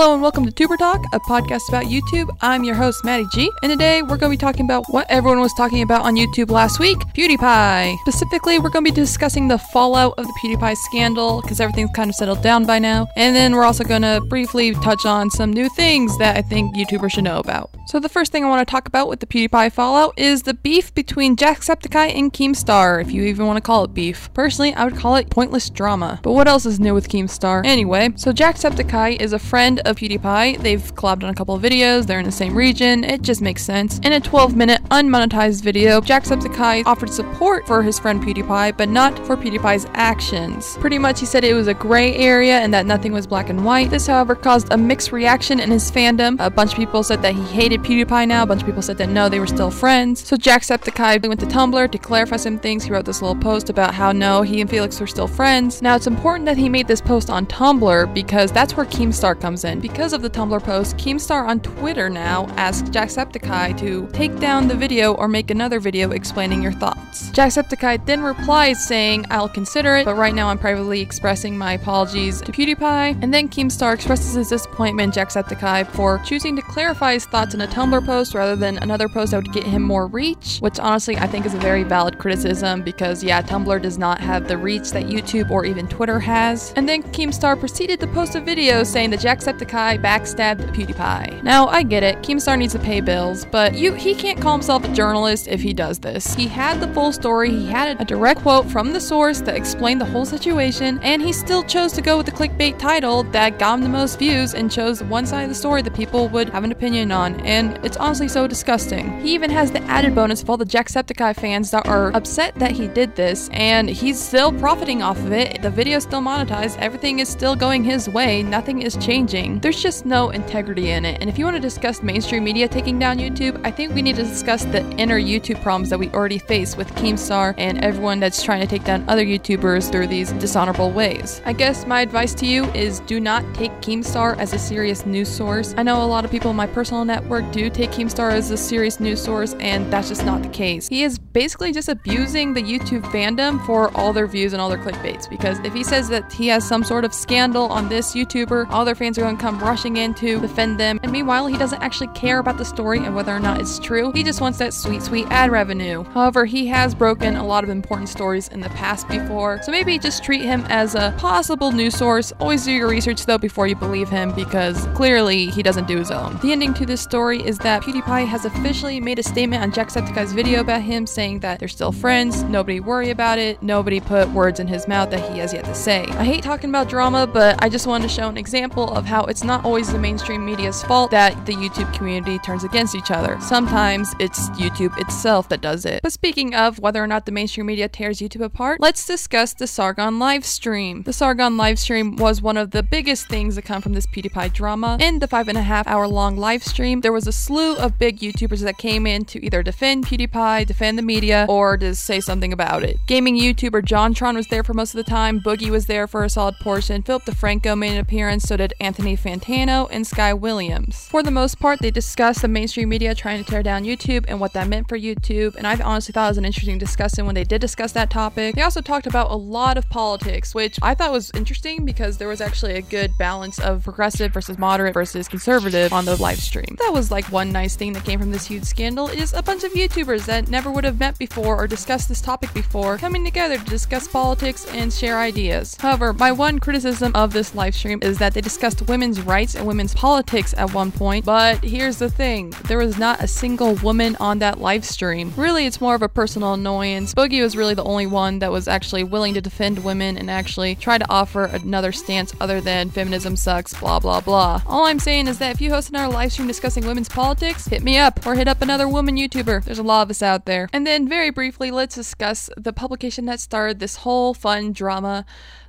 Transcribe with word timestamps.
Hello 0.00 0.14
and 0.14 0.22
welcome 0.22 0.46
to 0.46 0.50
Tuber 0.50 0.78
Talk, 0.78 1.04
a 1.12 1.20
podcast 1.20 1.68
about 1.68 1.84
YouTube. 1.84 2.34
I'm 2.40 2.64
your 2.64 2.74
host, 2.74 3.04
Maddie 3.04 3.26
G, 3.34 3.52
and 3.62 3.70
today 3.70 4.00
we're 4.00 4.16
going 4.16 4.30
to 4.32 4.38
be 4.38 4.38
talking 4.38 4.64
about 4.64 4.84
what 4.88 5.06
everyone 5.10 5.40
was 5.40 5.52
talking 5.52 5.82
about 5.82 6.06
on 6.06 6.16
YouTube 6.16 6.50
last 6.50 6.80
week 6.80 6.96
PewDiePie. 7.14 7.98
Specifically, 7.98 8.58
we're 8.58 8.70
going 8.70 8.82
to 8.82 8.90
be 8.90 8.94
discussing 8.94 9.46
the 9.46 9.58
fallout 9.58 10.14
of 10.16 10.26
the 10.26 10.32
PewDiePie 10.42 10.74
scandal 10.74 11.42
because 11.42 11.60
everything's 11.60 11.90
kind 11.94 12.08
of 12.08 12.16
settled 12.16 12.42
down 12.42 12.64
by 12.64 12.78
now. 12.78 13.08
And 13.14 13.36
then 13.36 13.54
we're 13.54 13.64
also 13.64 13.84
going 13.84 14.00
to 14.00 14.22
briefly 14.30 14.72
touch 14.76 15.04
on 15.04 15.28
some 15.28 15.52
new 15.52 15.68
things 15.68 16.16
that 16.16 16.34
I 16.34 16.40
think 16.40 16.74
YouTubers 16.74 17.12
should 17.12 17.24
know 17.24 17.38
about. 17.38 17.70
So, 17.90 17.98
the 17.98 18.08
first 18.08 18.30
thing 18.30 18.44
I 18.44 18.48
want 18.48 18.64
to 18.64 18.70
talk 18.70 18.86
about 18.86 19.08
with 19.08 19.18
the 19.18 19.26
PewDiePie 19.26 19.72
fallout 19.72 20.14
is 20.16 20.42
the 20.42 20.54
beef 20.54 20.94
between 20.94 21.34
Jacksepticeye 21.34 22.16
and 22.16 22.32
Keemstar, 22.32 23.02
if 23.02 23.10
you 23.10 23.24
even 23.24 23.48
want 23.48 23.56
to 23.56 23.60
call 23.60 23.82
it 23.82 23.92
beef. 23.92 24.32
Personally, 24.32 24.72
I 24.74 24.84
would 24.84 24.94
call 24.94 25.16
it 25.16 25.28
pointless 25.28 25.68
drama. 25.68 26.20
But 26.22 26.34
what 26.34 26.46
else 26.46 26.66
is 26.66 26.78
new 26.78 26.94
with 26.94 27.08
Keemstar? 27.08 27.66
Anyway, 27.66 28.10
so 28.14 28.32
Jacksepticeye 28.32 29.20
is 29.20 29.32
a 29.32 29.40
friend 29.40 29.80
of 29.80 29.96
PewDiePie. 29.96 30.62
They've 30.62 30.94
collabed 30.94 31.24
on 31.24 31.30
a 31.30 31.34
couple 31.34 31.56
of 31.56 31.62
videos, 31.62 32.06
they're 32.06 32.20
in 32.20 32.24
the 32.24 32.30
same 32.30 32.56
region, 32.56 33.02
it 33.02 33.22
just 33.22 33.42
makes 33.42 33.64
sense. 33.64 33.98
In 34.04 34.12
a 34.12 34.20
12 34.20 34.54
minute 34.54 34.80
unmonetized 34.92 35.64
video, 35.64 36.00
Jacksepticeye 36.00 36.86
offered 36.86 37.10
support 37.10 37.66
for 37.66 37.82
his 37.82 37.98
friend 37.98 38.22
PewDiePie, 38.22 38.76
but 38.76 38.88
not 38.88 39.18
for 39.26 39.36
PewDiePie's 39.36 39.88
actions. 39.94 40.76
Pretty 40.76 40.98
much, 40.98 41.18
he 41.18 41.26
said 41.26 41.42
it 41.42 41.54
was 41.54 41.66
a 41.66 41.74
gray 41.74 42.14
area 42.14 42.60
and 42.60 42.72
that 42.72 42.86
nothing 42.86 43.10
was 43.10 43.26
black 43.26 43.48
and 43.48 43.64
white. 43.64 43.90
This, 43.90 44.06
however, 44.06 44.36
caused 44.36 44.72
a 44.72 44.76
mixed 44.76 45.10
reaction 45.10 45.58
in 45.58 45.72
his 45.72 45.90
fandom. 45.90 46.36
A 46.38 46.50
bunch 46.50 46.70
of 46.70 46.76
people 46.76 47.02
said 47.02 47.20
that 47.22 47.34
he 47.34 47.42
hated 47.42 47.79
PewDiePie 47.82 48.28
now, 48.28 48.42
a 48.42 48.46
bunch 48.46 48.60
of 48.60 48.66
people 48.66 48.82
said 48.82 48.98
that 48.98 49.08
no, 49.08 49.28
they 49.28 49.40
were 49.40 49.46
still 49.46 49.70
friends. 49.70 50.26
So 50.26 50.36
Jacksepticeye 50.36 51.26
went 51.26 51.40
to 51.40 51.46
Tumblr 51.46 51.90
to 51.90 51.98
clarify 51.98 52.36
some 52.36 52.58
things. 52.58 52.84
He 52.84 52.90
wrote 52.90 53.04
this 53.04 53.22
little 53.22 53.40
post 53.40 53.70
about 53.70 53.94
how 53.94 54.12
no, 54.12 54.42
he 54.42 54.60
and 54.60 54.68
Felix 54.68 55.00
were 55.00 55.06
still 55.06 55.26
friends. 55.26 55.82
Now, 55.82 55.96
it's 55.96 56.06
important 56.06 56.46
that 56.46 56.56
he 56.56 56.68
made 56.68 56.86
this 56.86 57.00
post 57.00 57.30
on 57.30 57.46
Tumblr 57.46 58.12
because 58.14 58.52
that's 58.52 58.76
where 58.76 58.86
Keemstar 58.86 59.40
comes 59.40 59.64
in. 59.64 59.80
Because 59.80 60.12
of 60.12 60.22
the 60.22 60.30
Tumblr 60.30 60.62
post, 60.62 60.96
Keemstar 60.96 61.48
on 61.48 61.60
Twitter 61.60 62.10
now 62.10 62.46
asked 62.56 62.86
Jacksepticeye 62.86 63.78
to 63.78 64.08
take 64.12 64.38
down 64.38 64.68
the 64.68 64.76
video 64.76 65.14
or 65.14 65.28
make 65.28 65.50
another 65.50 65.80
video 65.80 66.10
explaining 66.10 66.62
your 66.62 66.72
thoughts. 66.72 67.30
Jacksepticeye 67.30 68.04
then 68.06 68.22
replies 68.22 68.86
saying, 68.86 69.24
I'll 69.30 69.48
consider 69.48 69.96
it, 69.96 70.04
but 70.04 70.16
right 70.16 70.34
now 70.34 70.48
I'm 70.48 70.58
privately 70.58 71.00
expressing 71.00 71.56
my 71.56 71.74
apologies 71.74 72.40
to 72.42 72.52
PewDiePie. 72.52 73.22
And 73.22 73.32
then 73.32 73.48
Keemstar 73.48 73.94
expresses 73.94 74.34
his 74.34 74.48
disappointment 74.48 75.16
in 75.16 75.22
Jacksepticeye 75.22 75.86
for 75.88 76.18
choosing 76.24 76.56
to 76.56 76.62
clarify 76.62 77.14
his 77.14 77.26
thoughts 77.26 77.54
in 77.54 77.60
a 77.60 77.66
Tumblr 77.70 78.04
post 78.04 78.34
rather 78.34 78.56
than 78.56 78.78
another 78.78 79.08
post 79.08 79.30
that 79.30 79.38
would 79.38 79.52
get 79.52 79.64
him 79.64 79.82
more 79.82 80.06
reach, 80.06 80.58
which 80.58 80.78
honestly 80.78 81.16
I 81.16 81.26
think 81.26 81.46
is 81.46 81.54
a 81.54 81.58
very 81.58 81.82
valid 81.82 82.18
criticism 82.18 82.82
because 82.82 83.22
yeah, 83.22 83.42
Tumblr 83.42 83.80
does 83.80 83.98
not 83.98 84.20
have 84.20 84.48
the 84.48 84.58
reach 84.58 84.90
that 84.90 85.04
YouTube 85.04 85.50
or 85.50 85.64
even 85.64 85.86
Twitter 85.88 86.18
has. 86.18 86.72
And 86.76 86.88
then 86.88 87.02
Keemstar 87.02 87.58
proceeded 87.58 88.00
to 88.00 88.06
post 88.08 88.34
a 88.34 88.40
video 88.40 88.82
saying 88.82 89.10
that 89.10 89.20
Jacksepticeye 89.20 90.02
backstabbed 90.02 90.74
PewDiePie. 90.74 91.42
Now, 91.42 91.66
I 91.68 91.82
get 91.82 92.02
it, 92.02 92.16
Keemstar 92.22 92.58
needs 92.58 92.72
to 92.72 92.78
pay 92.78 93.00
bills, 93.00 93.46
but 93.50 93.74
you 93.74 93.92
he 93.94 94.14
can't 94.14 94.40
call 94.40 94.52
himself 94.52 94.84
a 94.84 94.92
journalist 94.92 95.48
if 95.48 95.60
he 95.60 95.72
does 95.72 95.98
this. 95.98 96.34
He 96.34 96.48
had 96.48 96.80
the 96.80 96.88
full 96.94 97.12
story, 97.12 97.50
he 97.50 97.66
had 97.66 98.00
a 98.00 98.04
direct 98.04 98.40
quote 98.40 98.66
from 98.70 98.92
the 98.92 99.00
source 99.00 99.40
that 99.42 99.56
explained 99.56 100.00
the 100.00 100.06
whole 100.06 100.24
situation, 100.24 100.98
and 101.02 101.20
he 101.22 101.32
still 101.32 101.62
chose 101.62 101.92
to 101.92 102.02
go 102.02 102.16
with 102.16 102.26
the 102.26 102.32
clickbait 102.32 102.78
title 102.78 103.22
that 103.24 103.58
got 103.58 103.74
him 103.74 103.82
the 103.82 103.88
most 103.88 104.18
views 104.18 104.54
and 104.54 104.70
chose 104.70 105.02
one 105.02 105.26
side 105.26 105.42
of 105.42 105.48
the 105.48 105.54
story 105.54 105.82
that 105.82 105.94
people 105.94 106.28
would 106.28 106.48
have 106.50 106.64
an 106.64 106.72
opinion 106.72 107.12
on, 107.12 107.38
and 107.40 107.59
it's 107.84 107.96
honestly 107.96 108.28
so 108.28 108.46
disgusting. 108.46 109.20
He 109.20 109.34
even 109.34 109.50
has 109.50 109.70
the 109.70 109.82
added 109.82 110.14
bonus 110.14 110.42
of 110.42 110.50
all 110.50 110.56
the 110.56 110.64
Jacksepticeye 110.64 111.36
fans 111.36 111.70
that 111.70 111.86
are 111.86 112.14
upset 112.16 112.54
that 112.56 112.72
he 112.72 112.88
did 112.88 113.14
this, 113.16 113.48
and 113.52 113.88
he's 113.88 114.20
still 114.20 114.52
profiting 114.52 115.02
off 115.02 115.18
of 115.18 115.32
it. 115.32 115.62
The 115.62 115.70
video's 115.70 116.04
still 116.04 116.20
monetized, 116.20 116.78
everything 116.78 117.18
is 117.18 117.28
still 117.28 117.54
going 117.54 117.84
his 117.84 118.08
way, 118.08 118.42
nothing 118.42 118.82
is 118.82 118.96
changing. 118.96 119.60
There's 119.60 119.82
just 119.82 120.06
no 120.06 120.30
integrity 120.30 120.90
in 120.90 121.04
it. 121.04 121.20
And 121.20 121.28
if 121.28 121.38
you 121.38 121.44
want 121.44 121.56
to 121.56 121.60
discuss 121.60 122.02
mainstream 122.02 122.44
media 122.44 122.68
taking 122.68 122.98
down 122.98 123.18
YouTube, 123.18 123.60
I 123.64 123.70
think 123.70 123.94
we 123.94 124.02
need 124.02 124.16
to 124.16 124.22
discuss 124.22 124.64
the 124.64 124.88
inner 124.96 125.20
YouTube 125.20 125.62
problems 125.62 125.90
that 125.90 125.98
we 125.98 126.08
already 126.10 126.38
face 126.38 126.76
with 126.76 126.88
Keemstar 126.94 127.54
and 127.58 127.84
everyone 127.84 128.20
that's 128.20 128.42
trying 128.42 128.60
to 128.60 128.66
take 128.66 128.84
down 128.84 129.04
other 129.08 129.24
YouTubers 129.24 129.90
through 129.90 130.06
these 130.06 130.32
dishonorable 130.32 130.90
ways. 130.90 131.42
I 131.44 131.52
guess 131.52 131.86
my 131.86 132.00
advice 132.00 132.34
to 132.34 132.46
you 132.46 132.64
is 132.72 133.00
do 133.00 133.20
not 133.20 133.44
take 133.54 133.72
Keemstar 133.80 134.38
as 134.38 134.52
a 134.52 134.58
serious 134.58 135.06
news 135.06 135.28
source. 135.28 135.74
I 135.76 135.82
know 135.82 136.02
a 136.02 136.06
lot 136.06 136.24
of 136.24 136.30
people 136.30 136.50
in 136.50 136.56
my 136.56 136.66
personal 136.66 137.04
network 137.04 137.39
do 137.42 137.70
take 137.70 137.90
Keemstar 137.90 138.32
as 138.32 138.50
a 138.50 138.56
serious 138.56 139.00
news 139.00 139.22
source, 139.22 139.54
and 139.60 139.90
that's 139.92 140.08
just 140.08 140.24
not 140.24 140.42
the 140.42 140.48
case. 140.48 140.88
He 140.88 141.04
is 141.04 141.19
basically 141.32 141.72
just 141.72 141.88
abusing 141.88 142.52
the 142.52 142.62
YouTube 142.62 143.02
fandom 143.12 143.64
for 143.64 143.96
all 143.96 144.12
their 144.12 144.26
views 144.26 144.52
and 144.52 144.60
all 144.60 144.68
their 144.68 144.78
clickbaits 144.78 145.28
because 145.30 145.58
if 145.60 145.72
he 145.72 145.84
says 145.84 146.08
that 146.08 146.32
he 146.32 146.48
has 146.48 146.66
some 146.66 146.82
sort 146.82 147.04
of 147.04 147.14
scandal 147.14 147.66
on 147.66 147.88
this 147.88 148.14
YouTuber, 148.14 148.68
all 148.70 148.84
their 148.84 148.94
fans 148.94 149.18
are 149.18 149.22
going 149.22 149.36
to 149.36 149.42
come 149.42 149.58
rushing 149.60 149.96
in 149.96 150.14
to 150.14 150.40
defend 150.40 150.78
them. 150.78 150.98
And 151.02 151.12
meanwhile, 151.12 151.46
he 151.46 151.56
doesn't 151.56 151.82
actually 151.82 152.08
care 152.08 152.38
about 152.38 152.58
the 152.58 152.64
story 152.64 152.98
and 152.98 153.14
whether 153.14 153.32
or 153.32 153.40
not 153.40 153.60
it's 153.60 153.78
true. 153.78 154.12
He 154.12 154.22
just 154.22 154.40
wants 154.40 154.58
that 154.58 154.74
sweet, 154.74 155.02
sweet 155.02 155.26
ad 155.30 155.50
revenue. 155.50 156.04
However, 156.04 156.44
he 156.44 156.66
has 156.68 156.94
broken 156.94 157.36
a 157.36 157.46
lot 157.46 157.64
of 157.64 157.70
important 157.70 158.08
stories 158.08 158.48
in 158.48 158.60
the 158.60 158.68
past 158.70 159.08
before, 159.08 159.62
so 159.62 159.70
maybe 159.70 159.98
just 159.98 160.24
treat 160.24 160.42
him 160.42 160.64
as 160.68 160.94
a 160.94 161.14
possible 161.18 161.72
news 161.72 161.96
source. 161.96 162.32
Always 162.40 162.64
do 162.64 162.72
your 162.72 162.88
research 162.88 163.26
though 163.26 163.38
before 163.38 163.66
you 163.66 163.76
believe 163.76 164.08
him 164.08 164.34
because 164.34 164.86
clearly 164.94 165.46
he 165.46 165.62
doesn't 165.62 165.86
do 165.86 165.98
his 165.98 166.10
own. 166.10 166.38
The 166.40 166.52
ending 166.52 166.74
to 166.74 166.86
this 166.86 167.00
story 167.00 167.40
is 167.46 167.58
that 167.58 167.82
PewDiePie 167.82 168.26
has 168.26 168.44
officially 168.44 169.00
made 169.00 169.18
a 169.18 169.22
statement 169.22 169.62
on 169.62 169.72
Jacksepticeye's 169.72 170.32
video 170.32 170.60
about 170.60 170.82
him 170.82 171.06
saying 171.06 171.19
that 171.20 171.58
they're 171.58 171.68
still 171.68 171.92
friends, 171.92 172.42
nobody 172.44 172.80
worry 172.80 173.10
about 173.10 173.38
it, 173.38 173.62
nobody 173.62 174.00
put 174.00 174.26
words 174.30 174.58
in 174.58 174.66
his 174.66 174.88
mouth 174.88 175.10
that 175.10 175.30
he 175.30 175.38
has 175.38 175.52
yet 175.52 175.66
to 175.66 175.74
say. 175.74 176.04
I 176.12 176.24
hate 176.24 176.42
talking 176.42 176.70
about 176.70 176.88
drama, 176.88 177.26
but 177.26 177.62
I 177.62 177.68
just 177.68 177.86
wanted 177.86 178.08
to 178.08 178.14
show 178.14 178.28
an 178.28 178.38
example 178.38 178.90
of 178.90 179.04
how 179.04 179.24
it's 179.24 179.44
not 179.44 179.62
always 179.66 179.92
the 179.92 179.98
mainstream 179.98 180.46
media's 180.46 180.82
fault 180.82 181.10
that 181.10 181.44
the 181.44 181.52
YouTube 181.52 181.92
community 181.92 182.38
turns 182.38 182.64
against 182.64 182.94
each 182.94 183.10
other. 183.10 183.38
Sometimes 183.42 184.14
it's 184.18 184.48
YouTube 184.50 184.98
itself 184.98 185.46
that 185.50 185.60
does 185.60 185.84
it. 185.84 186.00
But 186.02 186.12
speaking 186.12 186.54
of 186.54 186.78
whether 186.78 187.04
or 187.04 187.06
not 187.06 187.26
the 187.26 187.32
mainstream 187.32 187.66
media 187.66 187.86
tears 187.88 188.20
YouTube 188.20 188.42
apart, 188.42 188.80
let's 188.80 189.06
discuss 189.06 189.52
the 189.52 189.66
Sargon 189.66 190.18
live 190.18 190.46
stream. 190.46 191.02
The 191.02 191.12
Sargon 191.12 191.58
live 191.58 191.78
stream 191.78 192.16
was 192.16 192.40
one 192.40 192.56
of 192.56 192.70
the 192.70 192.82
biggest 192.82 193.28
things 193.28 193.56
that 193.56 193.66
come 193.66 193.82
from 193.82 193.92
this 193.92 194.06
PewDiePie 194.06 194.54
drama. 194.54 194.96
In 195.00 195.18
the 195.18 195.28
five 195.28 195.48
and 195.48 195.58
a 195.58 195.62
half 195.62 195.86
hour 195.86 196.08
long 196.08 196.38
live 196.38 196.64
stream, 196.64 197.02
there 197.02 197.12
was 197.12 197.26
a 197.26 197.32
slew 197.32 197.76
of 197.76 197.98
big 197.98 198.20
YouTubers 198.20 198.62
that 198.62 198.78
came 198.78 199.06
in 199.06 199.26
to 199.26 199.44
either 199.44 199.62
defend 199.62 200.06
PewDiePie, 200.06 200.66
defend 200.66 200.96
the 200.96 201.09
media, 201.14 201.46
or 201.48 201.76
to 201.76 201.94
say 201.94 202.20
something 202.20 202.52
about 202.52 202.84
it. 202.84 202.96
Gaming 203.06 203.36
YouTuber 203.36 203.82
JonTron 203.82 204.36
was 204.36 204.46
there 204.46 204.62
for 204.62 204.74
most 204.74 204.94
of 204.94 205.04
the 205.04 205.10
time, 205.10 205.40
Boogie 205.40 205.70
was 205.70 205.86
there 205.86 206.06
for 206.06 206.22
a 206.22 206.30
solid 206.30 206.54
portion, 206.60 207.02
Philip 207.02 207.24
DeFranco 207.24 207.76
made 207.76 207.94
an 207.94 207.98
appearance, 207.98 208.44
so 208.44 208.56
did 208.56 208.74
Anthony 208.80 209.16
Fantano 209.16 209.88
and 209.90 210.06
Sky 210.06 210.32
Williams. 210.32 211.08
For 211.08 211.22
the 211.22 211.30
most 211.30 211.58
part, 211.58 211.80
they 211.80 211.90
discussed 211.90 212.42
the 212.42 212.48
mainstream 212.48 212.88
media 212.88 213.14
trying 213.14 213.42
to 213.42 213.50
tear 213.50 213.62
down 213.62 213.84
YouTube 213.84 214.24
and 214.28 214.38
what 214.38 214.52
that 214.52 214.68
meant 214.68 214.88
for 214.88 214.98
YouTube, 214.98 215.56
and 215.56 215.66
I 215.66 215.76
honestly 215.80 216.12
thought 216.12 216.26
it 216.26 216.30
was 216.30 216.38
an 216.38 216.44
interesting 216.44 216.78
discussion 216.78 217.26
when 217.26 217.34
they 217.34 217.44
did 217.44 217.60
discuss 217.60 217.92
that 217.92 218.10
topic. 218.10 218.54
They 218.54 218.62
also 218.62 218.80
talked 218.80 219.08
about 219.08 219.30
a 219.30 219.36
lot 219.36 219.76
of 219.76 219.88
politics, 219.88 220.54
which 220.54 220.78
I 220.80 220.94
thought 220.94 221.10
was 221.10 221.32
interesting 221.34 221.84
because 221.84 222.18
there 222.18 222.28
was 222.28 222.40
actually 222.40 222.74
a 222.74 222.82
good 222.82 223.10
balance 223.18 223.58
of 223.58 223.82
progressive 223.82 224.32
versus 224.32 224.58
moderate 224.58 224.94
versus 224.94 225.26
conservative 225.26 225.92
on 225.92 226.04
the 226.04 226.16
live 226.22 226.38
stream. 226.38 226.76
That 226.78 226.92
was 226.92 227.10
like 227.10 227.24
one 227.32 227.50
nice 227.50 227.74
thing 227.74 227.92
that 227.94 228.04
came 228.04 228.20
from 228.20 228.30
this 228.30 228.46
huge 228.46 228.64
scandal 228.64 229.08
is 229.08 229.32
a 229.32 229.42
bunch 229.42 229.64
of 229.64 229.72
YouTubers 229.72 230.26
that 230.26 230.48
never 230.48 230.70
would 230.70 230.84
have 230.84 230.99
met 231.00 231.18
before 231.18 231.56
or 231.56 231.66
discussed 231.66 232.08
this 232.08 232.20
topic 232.20 232.52
before 232.54 232.98
coming 232.98 233.24
together 233.24 233.56
to 233.56 233.64
discuss 233.64 234.06
politics 234.06 234.66
and 234.66 234.92
share 234.92 235.18
ideas. 235.18 235.76
However, 235.80 236.12
my 236.12 236.30
one 236.30 236.58
criticism 236.58 237.12
of 237.14 237.32
this 237.32 237.54
live 237.54 237.74
stream 237.74 237.98
is 238.02 238.18
that 238.18 238.34
they 238.34 238.42
discussed 238.42 238.86
women's 238.86 239.20
rights 239.22 239.54
and 239.54 239.66
women's 239.66 239.94
politics 239.94 240.54
at 240.58 240.74
one 240.74 240.92
point, 240.92 241.24
but 241.24 241.64
here's 241.64 241.98
the 241.98 242.10
thing 242.10 242.54
there 242.68 242.78
was 242.78 242.98
not 242.98 243.22
a 243.22 243.26
single 243.26 243.74
woman 243.76 244.16
on 244.20 244.38
that 244.40 244.60
live 244.60 244.84
stream. 244.84 245.32
Really, 245.36 245.64
it's 245.66 245.80
more 245.80 245.94
of 245.94 246.02
a 246.02 246.08
personal 246.08 246.52
annoyance. 246.52 247.14
Boogie 247.14 247.42
was 247.42 247.56
really 247.56 247.74
the 247.74 247.84
only 247.84 248.06
one 248.06 248.38
that 248.40 248.52
was 248.52 248.68
actually 248.68 249.04
willing 249.04 249.32
to 249.34 249.40
defend 249.40 249.82
women 249.82 250.18
and 250.18 250.30
actually 250.30 250.74
try 250.74 250.98
to 250.98 251.10
offer 251.10 251.46
another 251.46 251.92
stance 251.92 252.34
other 252.40 252.60
than 252.60 252.90
feminism 252.90 253.36
sucks, 253.36 253.72
blah 253.72 253.98
blah 253.98 254.20
blah. 254.20 254.60
All 254.66 254.84
I'm 254.84 254.98
saying 254.98 255.28
is 255.28 255.38
that 255.38 255.54
if 255.54 255.62
you 255.62 255.70
host 255.70 255.88
another 255.88 256.12
live 256.12 256.30
stream 256.30 256.46
discussing 256.46 256.86
women's 256.86 257.08
politics, 257.08 257.66
hit 257.66 257.82
me 257.82 257.96
up 257.96 258.26
or 258.26 258.34
hit 258.34 258.48
up 258.48 258.60
another 258.60 258.86
woman 258.86 259.16
YouTuber. 259.16 259.64
There's 259.64 259.78
a 259.78 259.82
lot 259.82 260.02
of 260.02 260.10
us 260.10 260.22
out 260.22 260.44
there. 260.44 260.68
And 260.72 260.86
then, 260.86 260.89
very 260.98 261.30
briefly, 261.30 261.70
let's 261.70 261.94
discuss 261.94 262.50
the 262.56 262.72
publication 262.72 263.24
that 263.26 263.38
started 263.38 263.78
this 263.78 263.96
whole 263.96 264.34
fun 264.34 264.72
drama 264.72 265.24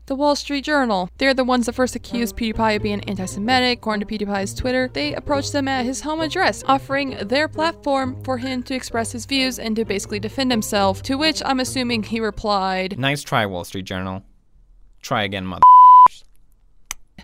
the 0.07 0.15
Wall 0.15 0.35
Street 0.35 0.65
Journal. 0.65 1.09
They're 1.19 1.33
the 1.33 1.43
ones 1.43 1.67
that 1.67 1.73
first 1.73 1.95
accused 1.95 2.35
PewDiePie 2.35 2.77
of 2.77 2.81
being 2.81 3.01
anti 3.01 3.25
Semitic. 3.25 3.77
According 3.79 4.05
to 4.05 4.13
PewDiePie's 4.13 4.53
Twitter, 4.53 4.89
they 4.91 5.13
approached 5.13 5.53
him 5.53 5.67
at 5.67 5.85
his 5.85 6.01
home 6.01 6.21
address, 6.21 6.63
offering 6.67 7.11
their 7.21 7.47
platform 7.47 8.21
for 8.23 8.39
him 8.39 8.63
to 8.63 8.73
express 8.73 9.11
his 9.11 9.25
views 9.25 9.59
and 9.59 9.75
to 9.75 9.85
basically 9.85 10.19
defend 10.19 10.51
himself. 10.51 11.03
To 11.03 11.15
which 11.15 11.41
I'm 11.45 11.59
assuming 11.59 12.03
he 12.03 12.19
replied, 12.19 12.97
Nice 12.97 13.21
try, 13.21 13.45
Wall 13.45 13.63
Street 13.63 13.85
Journal. 13.85 14.23
Try 15.01 15.23
again, 15.23 15.45
mother. 15.45 15.61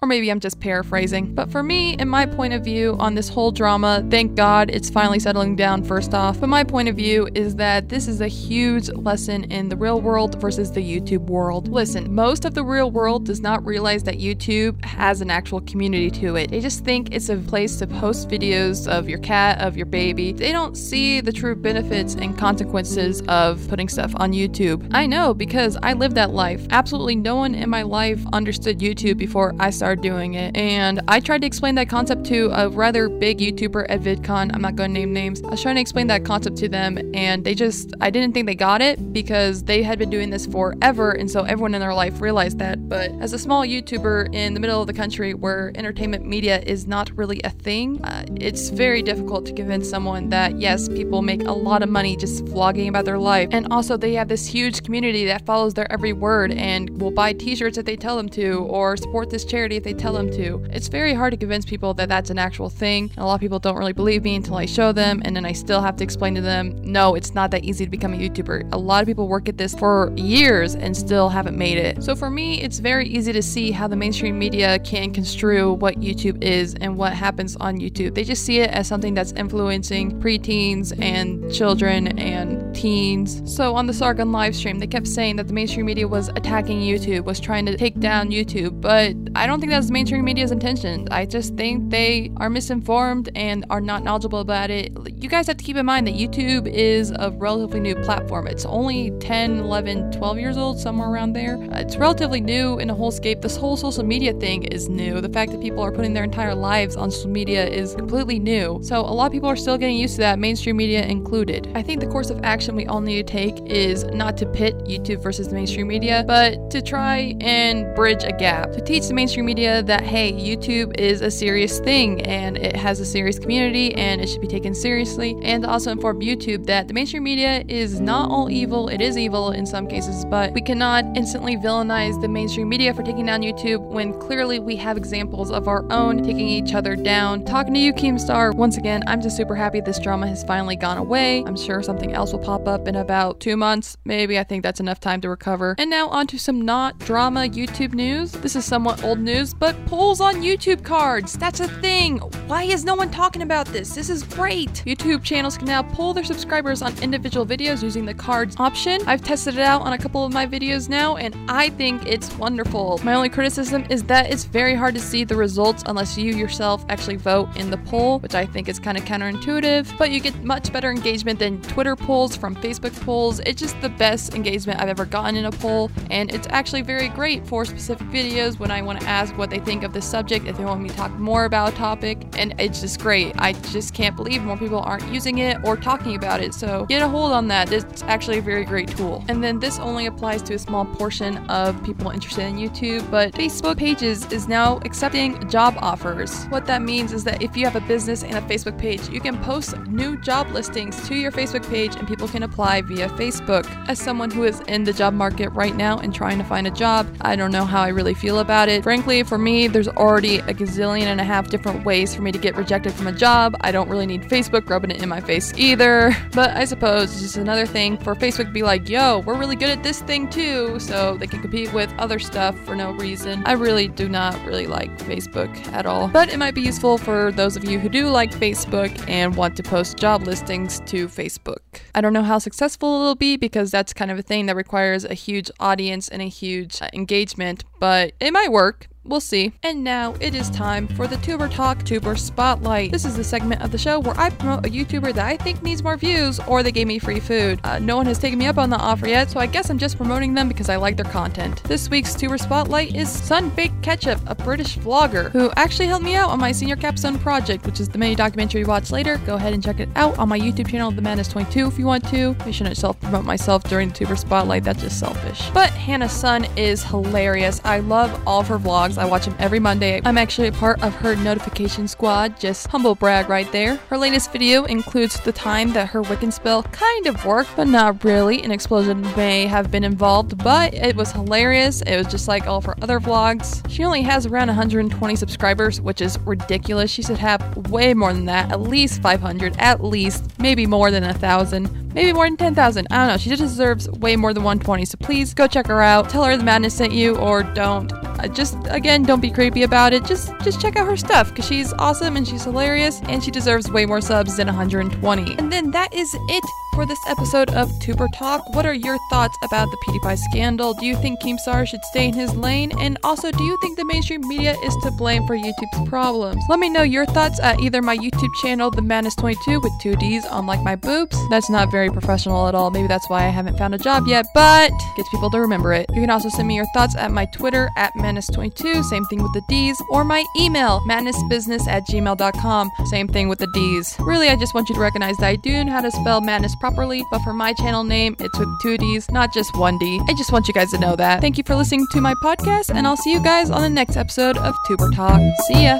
Or 0.01 0.07
maybe 0.07 0.29
I'm 0.29 0.39
just 0.39 0.59
paraphrasing. 0.59 1.33
But 1.33 1.51
for 1.51 1.63
me, 1.63 1.95
in 1.95 2.07
my 2.07 2.25
point 2.25 2.53
of 2.53 2.63
view 2.63 2.95
on 2.99 3.15
this 3.15 3.29
whole 3.29 3.51
drama, 3.51 4.05
thank 4.09 4.35
God 4.35 4.69
it's 4.69 4.89
finally 4.89 5.19
settling 5.19 5.55
down 5.55 5.83
first 5.83 6.13
off. 6.13 6.39
But 6.39 6.49
my 6.49 6.63
point 6.63 6.87
of 6.87 6.95
view 6.95 7.27
is 7.33 7.55
that 7.55 7.89
this 7.89 8.07
is 8.07 8.21
a 8.21 8.27
huge 8.27 8.89
lesson 8.89 9.45
in 9.45 9.69
the 9.69 9.75
real 9.75 9.99
world 9.99 10.39
versus 10.39 10.71
the 10.71 10.81
YouTube 10.81 11.25
world. 11.25 11.67
Listen, 11.67 12.13
most 12.13 12.45
of 12.45 12.53
the 12.53 12.63
real 12.63 12.91
world 12.91 13.25
does 13.25 13.41
not 13.41 13.65
realize 13.65 14.03
that 14.03 14.19
YouTube 14.19 14.83
has 14.85 15.21
an 15.21 15.31
actual 15.31 15.61
community 15.61 16.11
to 16.11 16.35
it. 16.35 16.51
They 16.51 16.59
just 16.59 16.85
think 16.85 17.13
it's 17.13 17.29
a 17.29 17.37
place 17.37 17.77
to 17.77 17.87
post 17.87 18.29
videos 18.29 18.87
of 18.87 19.09
your 19.09 19.19
cat, 19.19 19.59
of 19.59 19.75
your 19.75 19.87
baby. 19.87 20.31
They 20.31 20.51
don't 20.51 20.77
see 20.77 21.21
the 21.21 21.31
true 21.31 21.55
benefits 21.55 22.15
and 22.15 22.37
consequences 22.37 23.21
of 23.27 23.67
putting 23.67 23.89
stuff 23.89 24.13
on 24.17 24.31
YouTube. 24.31 24.87
I 24.93 25.07
know 25.07 25.33
because 25.33 25.77
I 25.81 25.93
lived 25.93 26.15
that 26.15 26.31
life. 26.31 26.67
Absolutely 26.69 27.15
no 27.15 27.37
one 27.37 27.55
in 27.55 27.69
my 27.69 27.81
life 27.81 28.21
understood 28.31 28.79
YouTube 28.79 29.17
before 29.17 29.55
I 29.59 29.69
started 29.71 29.86
doing 29.95 30.33
it. 30.33 30.55
And 30.55 31.01
I 31.07 31.19
tried 31.19 31.41
to 31.41 31.47
explain 31.47 31.75
that 31.75 31.89
concept 31.89 32.25
to 32.25 32.49
a 32.53 32.69
rather 32.69 33.09
big 33.09 33.39
YouTuber 33.39 33.85
at 33.89 34.01
VidCon. 34.01 34.51
I'm 34.53 34.61
not 34.61 34.75
going 34.75 34.93
to 34.93 34.99
name 34.99 35.13
names. 35.13 35.41
I 35.43 35.47
was 35.47 35.61
trying 35.61 35.75
to 35.75 35.81
explain 35.81 36.07
that 36.07 36.25
concept 36.25 36.57
to 36.57 36.69
them 36.69 36.97
and 37.13 37.43
they 37.43 37.55
just, 37.55 37.93
I 38.01 38.09
didn't 38.09 38.33
think 38.33 38.45
they 38.45 38.55
got 38.55 38.81
it 38.81 39.13
because 39.13 39.63
they 39.63 39.83
had 39.83 39.99
been 39.99 40.09
doing 40.09 40.29
this 40.29 40.45
forever. 40.45 41.11
And 41.11 41.29
so 41.29 41.43
everyone 41.43 41.73
in 41.73 41.81
their 41.81 41.93
life 41.93 42.21
realized 42.21 42.59
that. 42.59 42.89
But 42.89 43.11
as 43.21 43.33
a 43.33 43.39
small 43.39 43.63
YouTuber 43.65 44.33
in 44.33 44.53
the 44.53 44.59
middle 44.59 44.81
of 44.81 44.87
the 44.87 44.93
country 44.93 45.33
where 45.33 45.71
entertainment 45.75 46.25
media 46.25 46.59
is 46.61 46.87
not 46.87 47.15
really 47.17 47.41
a 47.43 47.49
thing, 47.49 48.03
uh, 48.03 48.25
it's 48.35 48.69
very 48.69 49.01
difficult 49.01 49.45
to 49.45 49.53
convince 49.53 49.89
someone 49.89 50.29
that 50.29 50.59
yes, 50.59 50.87
people 50.87 51.21
make 51.21 51.43
a 51.43 51.51
lot 51.51 51.83
of 51.83 51.89
money 51.89 52.15
just 52.15 52.45
vlogging 52.45 52.89
about 52.89 53.05
their 53.05 53.17
life. 53.17 53.49
And 53.51 53.67
also, 53.71 53.97
they 53.97 54.13
have 54.13 54.27
this 54.27 54.45
huge 54.45 54.83
community 54.83 55.25
that 55.25 55.45
follows 55.45 55.73
their 55.73 55.91
every 55.91 56.13
word 56.13 56.51
and 56.51 57.01
will 57.01 57.11
buy 57.11 57.33
t 57.33 57.55
shirts 57.55 57.77
if 57.77 57.85
they 57.85 57.95
tell 57.95 58.17
them 58.17 58.29
to 58.29 58.65
or 58.69 58.97
support 58.97 59.29
this 59.29 59.45
charity 59.45 59.76
if 59.77 59.83
they 59.83 59.93
tell 59.93 60.13
them 60.13 60.29
to. 60.31 60.65
It's 60.71 60.87
very 60.87 61.13
hard 61.13 61.31
to 61.31 61.37
convince 61.37 61.65
people 61.65 61.93
that 61.95 62.09
that's 62.09 62.29
an 62.29 62.39
actual 62.39 62.69
thing. 62.69 63.11
A 63.17 63.25
lot 63.25 63.35
of 63.35 63.41
people 63.41 63.59
don't 63.59 63.77
really 63.77 63.93
believe 63.93 64.23
me 64.23 64.35
until 64.35 64.55
I 64.55 64.65
show 64.65 64.91
them, 64.91 65.21
and 65.25 65.35
then 65.35 65.45
I 65.45 65.53
still 65.53 65.81
have 65.81 65.95
to 65.97 66.03
explain 66.03 66.35
to 66.35 66.41
them 66.41 66.75
no, 66.83 67.15
it's 67.15 67.33
not 67.33 67.51
that 67.51 67.63
easy 67.63 67.85
to 67.85 67.91
become 67.91 68.13
a 68.13 68.17
YouTuber. 68.17 68.73
A 68.73 68.77
lot 68.77 69.01
of 69.01 69.07
people 69.07 69.27
work 69.27 69.49
at 69.49 69.57
this 69.57 69.73
for 69.75 70.11
years 70.15 70.75
and 70.75 70.95
still 70.95 71.29
haven't 71.29 71.57
made 71.57 71.77
it. 71.77 72.03
So 72.03 72.15
for 72.15 72.29
me, 72.29 72.61
it's 72.61 72.79
very 72.79 73.07
easy 73.07 73.33
to 73.33 73.41
see 73.41 73.71
how 73.71 73.87
the 73.87 73.95
mainstream 73.95 74.37
media 74.37 74.79
can 74.79 75.13
construe 75.13 75.73
what 75.73 75.95
YouTube 75.95 76.43
is 76.43 76.75
and 76.75 76.97
what 76.97 77.13
happens 77.13 77.55
on 77.57 77.77
YouTube. 77.77 78.15
They 78.15 78.23
just 78.23 78.45
see 78.45 78.59
it 78.59 78.71
as 78.71 78.87
something 78.87 79.13
that's 79.13 79.31
influencing 79.33 80.19
preteens 80.19 80.97
and 81.01 81.51
children 81.53 82.17
and 82.19 82.75
teens. 82.75 83.41
So 83.45 83.75
on 83.75 83.87
the 83.87 83.93
Sargon 83.93 84.31
live 84.31 84.55
stream, 84.55 84.79
they 84.79 84.87
kept 84.87 85.07
saying 85.07 85.35
that 85.37 85.47
the 85.47 85.53
mainstream 85.53 85.85
media 85.85 86.07
was 86.07 86.29
attacking 86.29 86.79
YouTube, 86.79 87.25
was 87.25 87.39
trying 87.39 87.65
to 87.65 87.77
take 87.77 87.99
down 87.99 88.29
YouTube, 88.29 88.81
but 88.81 89.15
I 89.35 89.45
don't 89.47 89.59
think 89.59 89.66
that's 89.69 89.91
mainstream 89.91 90.23
media's 90.23 90.51
intention. 90.51 91.07
I 91.11 91.25
just 91.25 91.55
think 91.55 91.89
they 91.89 92.31
are 92.37 92.49
misinformed 92.49 93.29
and 93.35 93.65
are 93.69 93.81
not 93.81 94.03
knowledgeable 94.03 94.39
about 94.39 94.69
it. 94.69 94.91
You 95.15 95.29
guys 95.29 95.47
have 95.47 95.57
to 95.57 95.63
keep 95.63 95.75
in 95.75 95.85
mind 95.85 96.07
that 96.07 96.15
YouTube 96.15 96.67
is 96.67 97.11
a 97.11 97.31
relatively 97.31 97.79
new 97.79 97.95
platform. 97.95 98.47
It's 98.47 98.65
only 98.65 99.11
10, 99.19 99.59
11, 99.59 100.11
12 100.11 100.39
years 100.39 100.57
old, 100.57 100.79
somewhere 100.79 101.09
around 101.09 101.33
there. 101.33 101.57
Uh, 101.57 101.79
it's 101.79 101.97
relatively 101.97 102.39
new 102.39 102.79
in 102.79 102.89
a 102.89 102.95
whole 102.95 103.11
scape. 103.11 103.41
This 103.41 103.57
whole 103.57 103.77
social 103.77 104.03
media 104.03 104.33
thing 104.33 104.63
is 104.63 104.89
new. 104.89 105.21
The 105.21 105.29
fact 105.29 105.51
that 105.51 105.61
people 105.61 105.83
are 105.83 105.91
putting 105.91 106.13
their 106.13 106.23
entire 106.23 106.55
lives 106.55 106.95
on 106.95 107.11
social 107.11 107.29
media 107.29 107.67
is 107.67 107.95
completely 107.95 108.39
new. 108.39 108.79
So 108.83 108.99
a 108.99 109.13
lot 109.13 109.27
of 109.27 109.31
people 109.31 109.49
are 109.49 109.55
still 109.55 109.77
getting 109.77 109.97
used 109.97 110.15
to 110.15 110.21
that, 110.21 110.39
mainstream 110.39 110.77
media 110.77 111.05
included. 111.05 111.71
I 111.75 111.81
think 111.81 111.99
the 111.99 112.07
course 112.07 112.29
of 112.29 112.43
action 112.43 112.75
we 112.75 112.85
all 112.85 113.01
need 113.01 113.27
to 113.27 113.33
take 113.33 113.59
is 113.65 114.03
not 114.05 114.37
to 114.37 114.45
pit 114.45 114.75
YouTube 114.85 115.21
versus 115.21 115.47
the 115.47 115.55
mainstream 115.55 115.87
media, 115.87 116.23
but 116.25 116.69
to 116.71 116.81
try 116.81 117.35
and 117.41 117.93
bridge 117.95 118.23
a 118.23 118.31
gap. 118.31 118.71
To 118.71 118.81
teach 118.81 119.07
the 119.07 119.13
mainstream 119.13 119.45
media 119.45 119.56
that, 119.57 120.01
hey, 120.01 120.31
YouTube 120.33 120.99
is 120.99 121.21
a 121.21 121.31
serious 121.31 121.79
thing 121.79 122.21
and 122.21 122.57
it 122.57 122.75
has 122.75 122.99
a 122.99 123.05
serious 123.05 123.39
community 123.39 123.93
and 123.95 124.21
it 124.21 124.27
should 124.27 124.41
be 124.41 124.47
taken 124.47 124.75
seriously. 124.75 125.35
And 125.41 125.65
also 125.65 125.91
inform 125.91 126.21
YouTube 126.21 126.65
that 126.67 126.87
the 126.87 126.93
mainstream 126.93 127.23
media 127.23 127.63
is 127.67 127.99
not 127.99 128.29
all 128.29 128.51
evil. 128.51 128.87
It 128.87 129.01
is 129.01 129.17
evil 129.17 129.51
in 129.51 129.65
some 129.65 129.87
cases, 129.87 130.25
but 130.25 130.53
we 130.53 130.61
cannot 130.61 131.05
instantly 131.17 131.55
villainize 131.55 132.21
the 132.21 132.27
mainstream 132.27 132.69
media 132.69 132.93
for 132.93 133.01
taking 133.01 133.25
down 133.25 133.41
YouTube 133.41 133.81
when 133.81 134.17
clearly 134.19 134.59
we 134.59 134.75
have 134.75 134.95
examples 134.95 135.49
of 135.49 135.67
our 135.67 135.91
own 135.91 136.17
taking 136.17 136.47
each 136.47 136.73
other 136.75 136.95
down. 136.95 137.43
Talking 137.43 137.73
to 137.73 137.79
you, 137.79 137.93
Keemstar, 137.93 138.53
once 138.53 138.77
again, 138.77 139.01
I'm 139.07 139.21
just 139.21 139.37
super 139.37 139.55
happy 139.55 139.81
this 139.81 139.99
drama 139.99 140.27
has 140.27 140.43
finally 140.43 140.75
gone 140.75 140.97
away. 140.97 141.43
I'm 141.45 141.57
sure 141.57 141.81
something 141.81 142.13
else 142.13 142.31
will 142.31 142.39
pop 142.39 142.67
up 142.67 142.87
in 142.87 142.95
about 142.95 143.39
two 143.39 143.57
months. 143.57 143.97
Maybe 144.05 144.37
I 144.37 144.43
think 144.43 144.61
that's 144.61 144.79
enough 144.79 144.99
time 144.99 145.21
to 145.21 145.29
recover. 145.29 145.75
And 145.79 145.89
now 145.89 146.09
on 146.09 146.27
to 146.27 146.37
some 146.37 146.61
not 146.61 146.99
drama 146.99 147.41
YouTube 147.41 147.93
news. 147.93 148.33
This 148.33 148.55
is 148.55 148.65
somewhat 148.65 149.03
old 149.03 149.19
news, 149.19 149.46
but 149.53 149.75
polls 149.85 150.21
on 150.21 150.35
YouTube 150.35 150.83
cards. 150.83 151.33
That's 151.33 151.59
a 151.59 151.67
thing. 151.67 152.17
Why 152.47 152.63
is 152.63 152.85
no 152.85 152.95
one 152.95 153.11
talking 153.11 153.41
about 153.41 153.65
this? 153.67 153.93
This 153.95 154.09
is 154.09 154.23
great. 154.23 154.83
YouTube 154.85 155.23
channels 155.23 155.57
can 155.57 155.67
now 155.67 155.83
poll 155.83 156.13
their 156.13 156.23
subscribers 156.23 156.81
on 156.81 156.97
individual 157.01 157.45
videos 157.45 157.83
using 157.83 158.05
the 158.05 158.13
cards 158.13 158.55
option. 158.59 159.01
I've 159.07 159.23
tested 159.23 159.55
it 159.55 159.61
out 159.61 159.81
on 159.81 159.93
a 159.93 159.97
couple 159.97 160.25
of 160.25 160.33
my 160.33 160.45
videos 160.45 160.89
now, 160.89 161.17
and 161.17 161.35
I 161.49 161.69
think 161.69 162.05
it's 162.05 162.35
wonderful. 162.37 162.99
My 163.03 163.13
only 163.13 163.29
criticism 163.29 163.85
is 163.89 164.03
that 164.03 164.31
it's 164.31 164.45
very 164.45 164.75
hard 164.75 164.95
to 164.95 165.01
see 165.01 165.23
the 165.23 165.35
results 165.35 165.83
unless 165.85 166.17
you 166.17 166.33
yourself 166.33 166.85
actually 166.89 167.17
vote 167.17 167.55
in 167.57 167.69
the 167.69 167.77
poll, 167.77 168.19
which 168.19 168.35
I 168.35 168.45
think 168.45 168.69
is 168.69 168.79
kind 168.79 168.97
of 168.97 169.05
counterintuitive, 169.05 169.97
but 169.97 170.11
you 170.11 170.19
get 170.19 170.35
much 170.43 170.71
better 170.71 170.89
engagement 170.89 171.39
than 171.39 171.61
Twitter 171.61 171.95
polls 171.95 172.35
from 172.35 172.55
Facebook 172.55 172.99
polls. 173.01 173.39
It's 173.45 173.61
just 173.61 173.79
the 173.81 173.89
best 173.89 174.33
engagement 174.33 174.79
I've 174.79 174.89
ever 174.89 175.05
gotten 175.05 175.35
in 175.35 175.45
a 175.45 175.51
poll, 175.51 175.91
and 176.09 176.33
it's 176.33 176.47
actually 176.49 176.81
very 176.81 177.09
great 177.09 177.45
for 177.45 177.65
specific 177.65 178.07
videos 178.07 178.59
when 178.59 178.71
I 178.71 178.81
want 178.81 179.01
to 179.01 179.07
ask 179.07 179.36
what 179.37 179.49
they 179.49 179.59
think 179.59 179.83
of 179.83 179.93
the 179.93 180.01
subject, 180.01 180.47
if 180.47 180.57
they 180.57 180.65
want 180.65 180.81
me 180.81 180.89
to 180.89 180.95
talk 180.95 181.11
more 181.13 181.45
about 181.45 181.73
a 181.73 181.75
topic, 181.75 182.25
and 182.37 182.53
it's 182.59 182.81
just 182.81 182.99
great. 182.99 183.33
I 183.37 183.53
just 183.53 183.93
can't 183.93 184.15
believe 184.15 184.43
more 184.43 184.57
people 184.57 184.79
aren't 184.79 185.07
using 185.13 185.39
it 185.39 185.57
or 185.63 185.77
talking 185.77 186.15
about 186.15 186.41
it, 186.41 186.53
so 186.53 186.85
get 186.85 187.01
a 187.01 187.07
hold 187.07 187.31
on 187.31 187.47
that. 187.49 187.71
It's 187.71 188.03
actually 188.03 188.39
a 188.39 188.41
very 188.41 188.65
great 188.65 188.89
tool. 188.89 189.23
And 189.27 189.43
then 189.43 189.59
this 189.59 189.79
only 189.79 190.05
applies 190.05 190.41
to 190.43 190.55
a 190.55 190.59
small 190.59 190.85
portion 190.85 191.37
of 191.49 191.81
people 191.83 192.09
interested 192.09 192.45
in 192.45 192.55
YouTube, 192.55 193.09
but 193.11 193.33
Facebook 193.33 193.77
Pages 193.77 194.31
is 194.31 194.47
now 194.47 194.79
accepting 194.85 195.47
job 195.49 195.75
offers. 195.77 196.45
What 196.45 196.65
that 196.65 196.81
means 196.81 197.13
is 197.13 197.23
that 197.25 197.41
if 197.41 197.55
you 197.55 197.65
have 197.65 197.75
a 197.75 197.87
business 197.87 198.23
and 198.23 198.35
a 198.35 198.41
Facebook 198.41 198.77
page, 198.77 199.07
you 199.09 199.19
can 199.19 199.37
post 199.43 199.77
new 199.87 200.17
job 200.21 200.49
listings 200.51 201.07
to 201.07 201.15
your 201.15 201.31
Facebook 201.31 201.67
page 201.69 201.95
and 201.95 202.07
people 202.07 202.27
can 202.27 202.43
apply 202.43 202.81
via 202.81 203.09
Facebook. 203.09 203.65
As 203.87 203.99
someone 203.99 204.31
who 204.31 204.43
is 204.43 204.61
in 204.61 204.83
the 204.83 204.93
job 204.93 205.13
market 205.13 205.49
right 205.49 205.75
now 205.75 205.99
and 205.99 206.13
trying 206.13 206.37
to 206.37 206.43
find 206.43 206.67
a 206.67 206.71
job, 206.71 207.07
I 207.21 207.35
don't 207.35 207.51
know 207.51 207.65
how 207.65 207.81
I 207.81 207.89
really 207.89 208.13
feel 208.13 208.39
about 208.39 208.69
it. 208.69 208.83
Frankly, 208.83 209.23
for 209.27 209.37
me, 209.37 209.67
there's 209.67 209.87
already 209.87 210.37
a 210.37 210.53
gazillion 210.53 211.03
and 211.03 211.19
a 211.19 211.23
half 211.23 211.49
different 211.49 211.85
ways 211.85 212.15
for 212.15 212.21
me 212.21 212.31
to 212.31 212.37
get 212.37 212.55
rejected 212.55 212.93
from 212.93 213.07
a 213.07 213.11
job. 213.11 213.55
I 213.61 213.71
don't 213.71 213.89
really 213.89 214.05
need 214.05 214.23
Facebook 214.23 214.69
rubbing 214.69 214.91
it 214.91 215.01
in 215.03 215.09
my 215.09 215.19
face 215.19 215.53
either. 215.57 216.15
But 216.33 216.51
I 216.51 216.65
suppose 216.65 217.11
it's 217.13 217.21
just 217.21 217.37
another 217.37 217.65
thing 217.65 217.97
for 217.97 218.15
Facebook 218.15 218.45
to 218.45 218.51
be 218.51 218.63
like, 218.63 218.89
yo, 218.89 219.19
we're 219.19 219.37
really 219.37 219.55
good 219.55 219.69
at 219.69 219.83
this 219.83 220.01
thing 220.01 220.29
too, 220.29 220.79
so 220.79 221.17
they 221.17 221.27
can 221.27 221.41
compete 221.41 221.73
with 221.73 221.93
other 221.97 222.19
stuff 222.19 222.57
for 222.59 222.75
no 222.75 222.91
reason. 222.91 223.43
I 223.45 223.53
really 223.53 223.87
do 223.87 224.07
not 224.07 224.39
really 224.45 224.67
like 224.67 224.95
Facebook 224.99 225.55
at 225.73 225.85
all. 225.85 226.07
But 226.07 226.31
it 226.31 226.37
might 226.37 226.55
be 226.55 226.61
useful 226.61 226.97
for 226.97 227.31
those 227.31 227.55
of 227.55 227.65
you 227.65 227.79
who 227.79 227.89
do 227.89 228.09
like 228.09 228.31
Facebook 228.31 228.91
and 229.09 229.35
want 229.35 229.55
to 229.57 229.63
post 229.63 229.97
job 229.97 230.23
listings 230.23 230.79
to 230.81 231.07
Facebook. 231.07 231.81
I 231.95 232.01
don't 232.01 232.13
know 232.13 232.23
how 232.23 232.39
successful 232.39 233.01
it'll 233.01 233.15
be 233.15 233.37
because 233.37 233.71
that's 233.71 233.93
kind 233.93 234.11
of 234.11 234.19
a 234.19 234.21
thing 234.21 234.45
that 234.45 234.55
requires 234.55 235.03
a 235.03 235.13
huge 235.13 235.49
audience 235.59 236.07
and 236.09 236.21
a 236.21 236.27
huge 236.27 236.81
uh, 236.81 236.87
engagement, 236.93 237.63
but 237.79 238.13
it 238.19 238.31
might 238.31 238.51
work. 238.51 238.87
We'll 239.07 239.21
see. 239.21 239.53
And 239.63 239.85
now 239.85 240.15
it 240.19 240.35
is 240.35 240.49
time 240.49 240.87
for 240.87 241.07
the 241.07 241.15
Tuber 241.17 241.47
Talk 241.47 241.83
Tuber 241.83 242.17
Spotlight. 242.17 242.91
This 242.91 243.05
is 243.05 243.15
the 243.15 243.23
segment 243.23 243.61
of 243.61 243.71
the 243.71 243.77
show 243.77 243.99
where 243.99 244.17
I 244.19 244.29
promote 244.29 244.65
a 244.65 244.69
YouTuber 244.69 245.13
that 245.13 245.25
I 245.25 245.37
think 245.37 245.63
needs 245.63 245.81
more 245.81 245.95
views 245.95 246.41
or 246.41 246.61
they 246.61 246.73
gave 246.73 246.87
me 246.87 246.99
free 246.99 247.21
food. 247.21 247.61
Uh, 247.63 247.79
no 247.79 247.95
one 247.95 248.05
has 248.05 248.19
taken 248.19 248.37
me 248.37 248.47
up 248.47 248.57
on 248.57 248.69
the 248.69 248.75
offer 248.75 249.07
yet, 249.07 249.31
so 249.31 249.39
I 249.39 249.45
guess 249.45 249.69
I'm 249.69 249.77
just 249.77 249.95
promoting 249.95 250.33
them 250.33 250.49
because 250.49 250.67
I 250.67 250.75
like 250.75 250.97
their 250.97 251.09
content. 251.09 251.63
This 251.63 251.89
week's 251.89 252.15
Tuber 252.15 252.37
Spotlight 252.37 252.95
is 252.95 253.07
Sunbaked 253.07 253.81
Ketchup, 253.81 254.19
a 254.27 254.35
British 254.35 254.77
vlogger 254.77 255.31
who 255.31 255.51
actually 255.55 255.87
helped 255.87 256.03
me 256.03 256.15
out 256.15 256.29
on 256.29 256.39
my 256.39 256.51
senior 256.51 256.75
capstone 256.75 257.17
project, 257.17 257.65
which 257.65 257.79
is 257.79 257.87
the 257.87 257.97
mini 257.97 258.15
documentary 258.15 258.65
watch 258.65 258.91
later. 258.91 259.17
Go 259.25 259.35
ahead 259.35 259.53
and 259.53 259.63
check 259.63 259.79
it 259.79 259.89
out 259.95 260.17
on 260.19 260.27
my 260.27 260.37
YouTube 260.37 260.69
channel, 260.69 260.91
The 260.91 261.01
Maddness 261.01 261.29
22, 261.29 261.67
if 261.67 261.79
you 261.79 261.85
want 261.85 262.07
to. 262.09 262.35
I 262.41 262.51
shouldn't 262.51 262.75
self 262.75 262.99
promote 262.99 263.23
myself 263.23 263.63
during 263.63 263.87
the 263.89 263.95
Tuber 263.95 264.17
Spotlight, 264.17 264.65
that's 264.65 264.81
just 264.81 264.99
selfish. 264.99 265.49
But 265.53 265.71
Hannah 265.71 266.09
Sun 266.09 266.45
is 266.57 266.83
hilarious. 266.83 267.61
I 267.63 267.79
love 267.79 268.21
all 268.27 268.41
of 268.41 268.47
her 268.47 268.59
vlogs. 268.59 268.96
I 268.97 269.05
watch 269.05 269.25
them 269.25 269.35
every 269.39 269.59
Monday. 269.59 270.01
I'm 270.05 270.17
actually 270.17 270.47
a 270.47 270.51
part 270.51 270.81
of 270.83 270.93
her 270.95 271.15
notification 271.15 271.87
squad, 271.87 272.39
just 272.39 272.67
humble 272.67 272.95
brag 272.95 273.29
right 273.29 273.51
there. 273.51 273.75
Her 273.89 273.97
latest 273.97 274.31
video 274.31 274.65
includes 274.65 275.19
the 275.21 275.31
time 275.31 275.73
that 275.73 275.89
her 275.89 276.01
Wiccan 276.01 276.33
spell 276.33 276.63
kind 276.63 277.07
of 277.07 277.23
worked, 277.25 277.55
but 277.55 277.67
not 277.67 278.03
really. 278.03 278.41
An 278.43 278.51
explosion 278.51 279.01
may 279.15 279.45
have 279.45 279.71
been 279.71 279.83
involved, 279.83 280.37
but 280.43 280.73
it 280.73 280.95
was 280.95 281.11
hilarious. 281.11 281.81
It 281.81 281.97
was 281.97 282.07
just 282.07 282.27
like 282.27 282.47
all 282.47 282.57
of 282.57 282.65
her 282.65 282.75
other 282.81 282.99
vlogs. 282.99 283.67
She 283.69 283.83
only 283.83 284.01
has 284.01 284.25
around 284.25 284.47
120 284.47 285.15
subscribers, 285.15 285.79
which 285.81 286.01
is 286.01 286.19
ridiculous. 286.19 286.89
She 286.89 287.03
should 287.03 287.17
have 287.17 287.69
way 287.69 287.93
more 287.93 288.13
than 288.13 288.25
that, 288.25 288.51
at 288.51 288.61
least 288.61 289.01
500, 289.01 289.55
at 289.57 289.83
least, 289.83 290.23
maybe 290.39 290.65
more 290.65 290.91
than 290.91 291.03
a 291.03 291.13
thousand, 291.13 291.93
maybe 291.93 292.13
more 292.13 292.27
than 292.27 292.37
10,000. 292.37 292.87
I 292.89 292.97
don't 292.97 293.07
know. 293.07 293.17
She 293.17 293.29
just 293.29 293.41
deserves 293.41 293.89
way 293.89 294.15
more 294.15 294.33
than 294.33 294.43
120, 294.43 294.85
so 294.85 294.97
please 294.99 295.33
go 295.33 295.47
check 295.47 295.67
her 295.67 295.81
out. 295.81 296.09
Tell 296.09 296.23
her 296.23 296.37
the 296.37 296.43
madness 296.43 296.75
sent 296.75 296.93
you, 296.93 297.15
or 297.17 297.43
don't. 297.43 297.91
Just 298.27 298.57
again, 298.69 299.03
don't 299.03 299.21
be 299.21 299.31
creepy 299.31 299.63
about 299.63 299.93
it. 299.93 300.05
Just 300.05 300.31
just 300.41 300.61
check 300.61 300.75
out 300.75 300.87
her 300.87 300.97
stuff 300.97 301.29
because 301.29 301.45
she's 301.45 301.73
awesome 301.73 302.17
and 302.17 302.27
she's 302.27 302.43
hilarious 302.43 303.01
and 303.03 303.23
she 303.23 303.31
deserves 303.31 303.69
way 303.69 303.85
more 303.85 304.01
subs 304.01 304.37
than 304.37 304.47
120. 304.47 305.37
And 305.37 305.51
then 305.51 305.71
that 305.71 305.93
is 305.93 306.15
it 306.27 306.43
for 306.77 306.85
this 306.85 307.07
episode 307.07 307.49
of 307.55 307.71
Tuber 307.79 308.07
Talk. 308.13 308.53
What 308.53 308.63
are 308.63 308.73
your 308.75 308.99
thoughts 309.09 309.35
about 309.41 309.71
the 309.71 309.77
PewDiePie 309.77 310.19
scandal? 310.29 310.75
Do 310.75 310.85
you 310.85 310.95
think 310.97 311.19
Keemstar 311.19 311.67
should 311.67 311.83
stay 311.85 312.07
in 312.07 312.13
his 312.13 312.35
lane? 312.35 312.71
And 312.79 312.99
also, 313.03 313.31
do 313.31 313.43
you 313.43 313.57
think 313.63 313.77
the 313.77 313.85
mainstream 313.85 314.21
media 314.27 314.55
is 314.63 314.75
to 314.83 314.91
blame 314.91 315.25
for 315.25 315.35
YouTube's 315.35 315.89
problems? 315.89 316.43
Let 316.47 316.59
me 316.59 316.69
know 316.69 316.83
your 316.83 317.07
thoughts 317.07 317.39
at 317.39 317.59
either 317.61 317.81
my 317.81 317.97
YouTube 317.97 318.31
channel, 318.43 318.69
The 318.69 318.83
Maddness22 318.83 319.63
with 319.63 319.73
two 319.81 319.95
D's 319.95 320.23
on 320.27 320.45
like 320.45 320.61
my 320.61 320.75
boobs. 320.75 321.17
That's 321.31 321.49
not 321.49 321.71
very 321.71 321.89
professional 321.89 322.47
at 322.47 322.53
all. 322.53 322.69
Maybe 322.69 322.87
that's 322.87 323.09
why 323.09 323.25
I 323.25 323.29
haven't 323.29 323.57
found 323.57 323.73
a 323.73 323.79
job 323.79 324.03
yet, 324.05 324.27
but 324.35 324.71
gets 324.95 325.09
people 325.09 325.31
to 325.31 325.39
remember 325.39 325.73
it. 325.73 325.87
You 325.95 326.01
can 326.01 326.11
also 326.11 326.29
send 326.29 326.47
me 326.47 326.55
your 326.57 326.67
thoughts 326.75 326.95
at 326.95 327.09
my 327.09 327.25
Twitter 327.25 327.71
at 327.75 327.91
Maddness22, 327.95 328.83
same 328.83 329.05
thing 329.05 329.23
with 329.23 329.33
the 329.33 329.41
D's, 329.49 329.81
or 329.89 330.03
my 330.03 330.23
email, 330.39 330.81
maddnessbusiness 330.81 331.67
at 331.67 331.87
gmail.com, 331.87 332.71
same 332.85 333.07
thing 333.07 333.29
with 333.29 333.39
the 333.39 333.47
D's. 333.47 333.95
Really, 334.01 334.29
I 334.29 334.35
just 334.35 334.53
want 334.53 334.69
you 334.69 334.75
to 334.75 334.81
recognize 334.81 335.17
that 335.17 335.27
I 335.27 335.37
do 335.37 335.63
know 335.63 335.71
how 335.71 335.81
to 335.81 335.89
spell 335.89 336.21
madness 336.21 336.55
properly, 336.67 337.01
but 337.09 337.19
for 337.21 337.31
my 337.31 337.53
channel 337.53 337.85
name, 337.85 338.15
it's 338.19 338.37
with 338.37 338.49
two 338.61 338.77
D's, 338.77 339.09
not 339.09 339.33
just 339.33 339.55
one 339.57 339.77
D. 339.77 340.01
I 340.09 340.13
just 340.17 340.33
want 340.33 340.49
you 340.49 340.53
guys 340.53 340.69
to 340.71 340.77
know 340.77 340.97
that. 340.97 341.21
Thank 341.21 341.37
you 341.37 341.43
for 341.45 341.55
listening 341.55 341.87
to 341.93 342.01
my 342.01 342.13
podcast, 342.15 342.73
and 342.75 342.85
I'll 342.85 342.97
see 342.97 343.13
you 343.13 343.23
guys 343.23 343.49
on 343.49 343.61
the 343.61 343.69
next 343.69 343.95
episode 343.95 344.37
of 344.37 344.53
Tuber 344.67 344.91
Talk. 344.91 345.21
See 345.47 345.63
ya! 345.63 345.79